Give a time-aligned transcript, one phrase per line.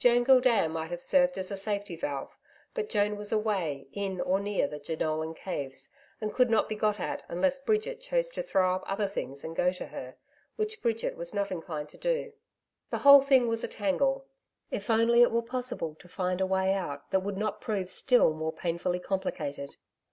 [0.00, 2.36] Joan Gildea might have served as a safety valve,
[2.74, 6.98] but Joan was away in or near the Jenolan Caves, and could not be got
[6.98, 10.16] at unless Bridget chose to throw up other things and go to her,
[10.56, 12.32] which Bridget was not inclined to do.
[12.90, 14.26] The whole thing was a tangle.
[14.72, 18.32] If only it were possible to find a way out that would not prove still
[18.32, 19.76] more painfully complicated.